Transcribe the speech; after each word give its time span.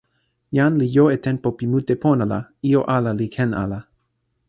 jan 0.57 0.73
li 0.79 0.87
jo 0.95 1.05
e 1.15 1.17
tenpo 1.25 1.47
pi 1.57 1.65
mute 1.71 1.93
pona 2.03 2.25
la, 2.31 2.39
ijo 2.69 2.81
ala 2.95 3.11
li 3.19 3.27
ken 3.35 3.51
ala. 3.63 3.79